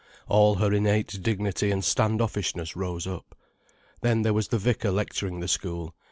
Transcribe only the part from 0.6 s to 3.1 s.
innate dignity and standoffishness rose